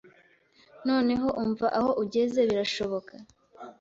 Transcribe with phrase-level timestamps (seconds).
[0.87, 3.13] Noneho umva aho ugeze birashoboka?